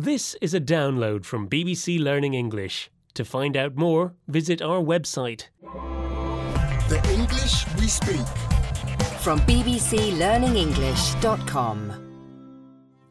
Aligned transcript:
This 0.00 0.32
is 0.40 0.54
a 0.54 0.60
download 0.62 1.26
from 1.26 1.46
BBC 1.46 2.02
Learning 2.02 2.32
English. 2.32 2.90
To 3.12 3.22
find 3.22 3.54
out 3.54 3.76
more, 3.76 4.14
visit 4.28 4.62
our 4.62 4.80
website. 4.80 5.48
The 6.88 7.06
English 7.12 7.66
we 7.76 7.86
speak. 7.86 8.26
From 9.20 9.40
bbclearningenglish.com. 9.40 11.92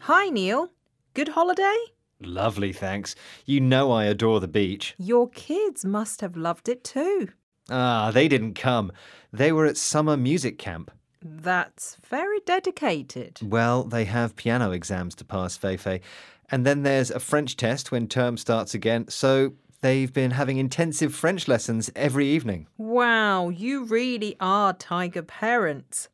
Hi, 0.00 0.28
Neil. 0.28 0.72
Good 1.14 1.28
holiday? 1.28 1.78
Lovely, 2.20 2.74
thanks. 2.74 3.14
You 3.46 3.62
know 3.62 3.90
I 3.90 4.04
adore 4.04 4.40
the 4.40 4.46
beach. 4.46 4.94
Your 4.98 5.30
kids 5.30 5.86
must 5.86 6.20
have 6.20 6.36
loved 6.36 6.68
it 6.68 6.84
too. 6.84 7.30
Ah, 7.70 8.10
they 8.10 8.28
didn't 8.28 8.56
come. 8.56 8.92
They 9.32 9.52
were 9.52 9.64
at 9.64 9.78
summer 9.78 10.18
music 10.18 10.58
camp. 10.58 10.90
That's 11.24 11.96
very 12.04 12.40
dedicated. 12.40 13.40
Well, 13.42 13.84
they 13.84 14.04
have 14.04 14.36
piano 14.36 14.72
exams 14.72 15.14
to 15.16 15.24
pass, 15.24 15.56
Feifei. 15.56 16.02
And 16.50 16.66
then 16.66 16.82
there's 16.82 17.10
a 17.10 17.18
French 17.18 17.56
test 17.56 17.90
when 17.90 18.08
term 18.08 18.36
starts 18.36 18.74
again, 18.74 19.08
so 19.08 19.54
they've 19.80 20.12
been 20.12 20.32
having 20.32 20.58
intensive 20.58 21.14
French 21.14 21.48
lessons 21.48 21.90
every 21.96 22.26
evening. 22.26 22.66
Wow, 22.76 23.48
you 23.48 23.84
really 23.84 24.36
are 24.38 24.74
tiger 24.74 25.22
parents. 25.22 26.10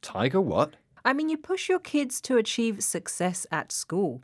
Tiger 0.00 0.40
what? 0.40 0.76
I 1.04 1.12
mean, 1.12 1.28
you 1.28 1.36
push 1.36 1.68
your 1.68 1.78
kids 1.78 2.20
to 2.22 2.38
achieve 2.38 2.82
success 2.82 3.46
at 3.52 3.72
school. 3.72 4.22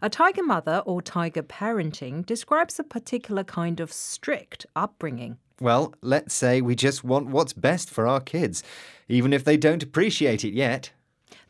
A 0.00 0.08
tiger 0.08 0.42
mother 0.44 0.82
or 0.86 1.02
tiger 1.02 1.42
parenting 1.42 2.24
describes 2.24 2.78
a 2.78 2.84
particular 2.84 3.44
kind 3.44 3.80
of 3.80 3.92
strict 3.92 4.66
upbringing. 4.76 5.38
Well, 5.60 5.94
let's 6.02 6.34
say 6.34 6.60
we 6.60 6.74
just 6.74 7.02
want 7.02 7.28
what's 7.28 7.52
best 7.52 7.90
for 7.90 8.06
our 8.06 8.20
kids, 8.20 8.62
even 9.08 9.32
if 9.32 9.44
they 9.44 9.56
don't 9.56 9.82
appreciate 9.82 10.44
it 10.44 10.54
yet. 10.54 10.92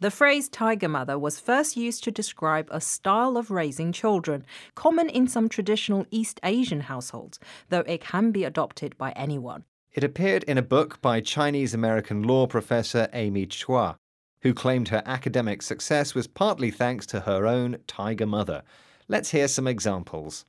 The 0.01 0.11
phrase 0.11 0.49
tiger 0.49 0.89
mother 0.89 1.19
was 1.19 1.41
first 1.41 1.77
used 1.77 2.05
to 2.05 2.11
describe 2.11 2.69
a 2.71 2.81
style 2.81 3.37
of 3.37 3.51
raising 3.51 3.93
children, 3.93 4.47
common 4.75 5.09
in 5.09 5.27
some 5.27 5.49
traditional 5.49 6.07
East 6.11 6.39
Asian 6.45 6.83
households, 6.83 7.41
though 7.69 7.81
it 7.81 8.01
can 8.01 8.31
be 8.31 8.45
adopted 8.45 8.97
by 8.97 9.11
anyone. 9.13 9.65
It 9.93 10.05
appeared 10.05 10.45
in 10.45 10.57
a 10.57 10.63
book 10.63 11.03
by 11.03 11.21
Chinese 11.21 11.75
American 11.75 12.23
law 12.23 12.47
professor 12.47 13.09
Amy 13.13 13.47
Chua, 13.47 13.97
who 14.43 14.55
claimed 14.55 14.89
her 14.89 15.03
academic 15.05 15.63
success 15.63 16.15
was 16.15 16.29
partly 16.29 16.71
thanks 16.71 17.05
to 17.07 17.21
her 17.21 17.47
own 17.47 17.79
tiger 17.89 18.27
mother. 18.27 18.63
Let's 19.09 19.31
hear 19.31 19.49
some 19.49 19.67
examples. 19.67 20.45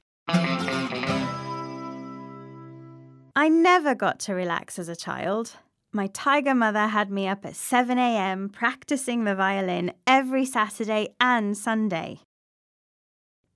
I 3.40 3.48
never 3.48 3.96
got 3.96 4.20
to 4.26 4.34
relax 4.34 4.78
as 4.78 4.90
a 4.90 4.98
child. 4.98 5.54
My 5.94 6.08
tiger 6.08 6.54
mother 6.54 6.88
had 6.88 7.10
me 7.10 7.26
up 7.26 7.46
at 7.46 7.56
7 7.56 7.98
a.m. 7.98 8.50
practicing 8.50 9.24
the 9.24 9.34
violin 9.34 9.94
every 10.06 10.44
Saturday 10.44 11.16
and 11.22 11.58
Sunday. 11.58 12.20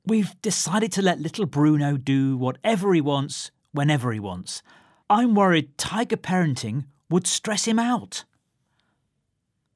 We've 0.06 0.42
decided 0.42 0.94
to 0.94 1.02
let 1.02 1.20
little 1.20 1.46
Bruno 1.46 1.98
do 1.98 2.38
whatever 2.38 2.94
he 2.94 3.02
wants, 3.02 3.52
whenever 3.74 4.14
he 4.14 4.22
wants. 4.22 4.64
I'm 5.10 5.36
worried 5.36 5.78
tiger 5.78 6.16
parenting 6.16 6.86
would 7.10 7.28
stress 7.28 7.66
him 7.66 7.78
out. 7.78 8.24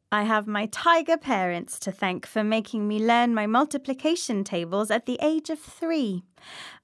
I 0.09 0.23
have 0.23 0.47
my 0.47 0.67
tiger 0.67 1.17
parents 1.17 1.77
to 1.79 1.91
thank 1.91 2.25
for 2.25 2.41
making 2.41 2.87
me 2.87 2.97
learn 2.97 3.33
my 3.33 3.45
multiplication 3.45 4.45
tables 4.45 4.89
at 4.89 5.05
the 5.05 5.19
age 5.21 5.49
of 5.49 5.59
three. 5.59 6.23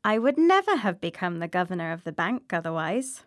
I 0.04 0.18
would 0.18 0.38
never 0.38 0.76
have 0.76 1.00
become 1.00 1.40
the 1.40 1.48
governor 1.48 1.94
of 1.94 2.04
the 2.04 2.12
bank 2.12 2.52
otherwise. 2.52 3.24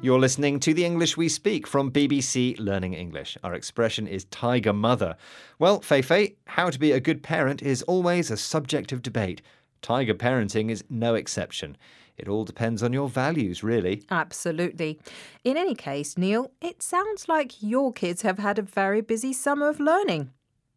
You're 0.00 0.18
listening 0.18 0.58
to 0.60 0.72
the 0.72 0.86
English 0.86 1.18
we 1.18 1.28
speak 1.28 1.66
from 1.66 1.90
BBC 1.90 2.58
Learning 2.58 2.94
English. 2.94 3.36
Our 3.44 3.52
expression 3.52 4.06
is 4.06 4.24
tiger 4.26 4.72
mother. 4.72 5.16
Well, 5.58 5.80
Feifei, 5.80 6.36
how 6.46 6.70
to 6.70 6.78
be 6.78 6.92
a 6.92 7.00
good 7.00 7.22
parent 7.22 7.60
is 7.60 7.82
always 7.82 8.30
a 8.30 8.36
subject 8.38 8.92
of 8.92 9.02
debate. 9.02 9.42
Tiger 9.86 10.14
parenting 10.14 10.68
is 10.68 10.82
no 10.90 11.14
exception. 11.14 11.76
It 12.16 12.26
all 12.26 12.44
depends 12.44 12.82
on 12.82 12.92
your 12.92 13.08
values, 13.08 13.62
really. 13.62 14.02
Absolutely. 14.10 14.98
In 15.44 15.56
any 15.56 15.76
case, 15.76 16.18
Neil, 16.18 16.50
it 16.60 16.82
sounds 16.82 17.28
like 17.28 17.62
your 17.62 17.92
kids 17.92 18.22
have 18.22 18.40
had 18.40 18.58
a 18.58 18.62
very 18.62 19.00
busy 19.00 19.32
summer 19.32 19.68
of 19.68 19.78
learning. 19.78 20.32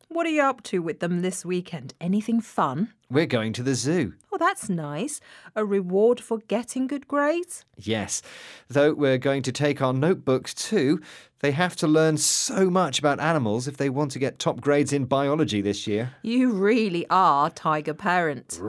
What 0.10 0.28
are 0.28 0.30
you 0.30 0.44
up 0.44 0.62
to 0.66 0.84
with 0.84 1.00
them 1.00 1.24
this 1.24 1.44
weekend? 1.44 1.96
Anything 2.00 2.40
fun? 2.40 2.94
We're 3.12 3.26
going 3.26 3.54
to 3.54 3.64
the 3.64 3.74
zoo. 3.74 4.14
Oh, 4.32 4.38
that's 4.38 4.70
nice. 4.70 5.20
A 5.56 5.66
reward 5.66 6.20
for 6.22 6.38
getting 6.48 6.86
good 6.86 7.08
grades? 7.08 7.66
Yes, 7.76 8.22
though 8.68 8.94
we're 8.94 9.18
going 9.18 9.42
to 9.44 9.52
take 9.52 9.82
our 9.82 9.94
notebooks 9.94 10.54
too. 10.54 11.02
They 11.40 11.50
have 11.52 11.76
to 11.78 11.88
learn 11.88 12.18
so 12.18 12.70
much 12.70 13.00
about 13.00 13.20
animals 13.20 13.68
if 13.68 13.78
they 13.78 13.90
want 13.90 14.12
to 14.12 14.20
get 14.20 14.38
top 14.38 14.62
grades 14.62 14.94
in 14.94 15.06
biology 15.06 15.60
this 15.62 15.88
year. 15.88 16.14
You 16.22 16.52
really 16.52 17.08
are 17.10 17.50
tiger 17.50 17.96
parents. 17.96 18.60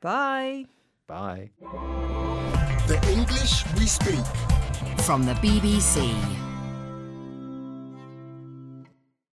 Bye. 0.00 0.66
Bye. 1.06 1.50
The 2.88 2.98
English 3.12 3.64
we 3.76 3.86
speak. 3.86 4.24
From 5.04 5.24
the 5.24 5.34
BBC. 5.34 6.39